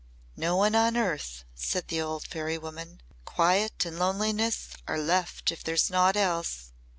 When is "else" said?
6.17-6.71